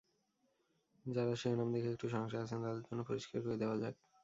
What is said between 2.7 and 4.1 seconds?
জন্য পরিষ্কার করে দেওয়া যাক।